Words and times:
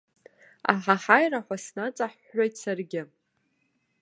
Аҳаҳаира 0.71 1.39
ҳәа 1.45 1.57
снаҵаҳәҳәеит 1.63 2.53
саргьы. 2.61 3.03